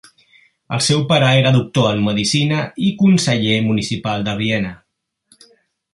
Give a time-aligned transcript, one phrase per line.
[0.75, 4.77] El seu pare era doctor en medicina i conseller municipal de Viena.